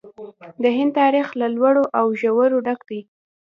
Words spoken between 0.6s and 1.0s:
د هند